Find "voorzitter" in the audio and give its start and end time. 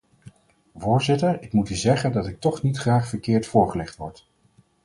0.75-1.41